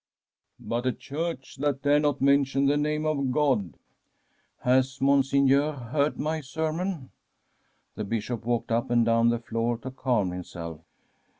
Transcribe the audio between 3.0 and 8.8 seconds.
of God •'Has Monseigneur heard my sermon?' The Bishop walked